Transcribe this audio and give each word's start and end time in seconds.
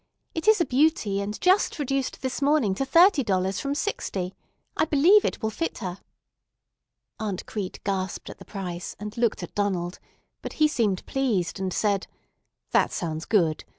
It 0.33 0.47
is 0.47 0.59
a 0.59 0.65
beauty, 0.65 1.21
and 1.21 1.39
just 1.39 1.77
reduced 1.77 2.23
this 2.23 2.41
morning 2.41 2.73
to 2.73 2.85
thirty 2.85 3.23
dollars 3.23 3.59
from 3.59 3.75
sixty. 3.75 4.33
I 4.75 4.85
believe 4.85 5.23
it 5.23 5.43
will 5.43 5.51
fit 5.51 5.77
her." 5.77 5.99
Aunt 7.19 7.45
Crete 7.45 7.79
gasped 7.83 8.27
at 8.27 8.39
the 8.39 8.43
price, 8.45 8.95
and 8.99 9.15
looked 9.15 9.43
at 9.43 9.53
Donald; 9.53 9.99
but 10.41 10.53
he 10.53 10.67
seemed 10.67 11.05
pleased, 11.05 11.59
and 11.59 11.71
said: 11.71 12.07
"That 12.71 12.91
sounds 12.91 13.25
good. 13.25 13.63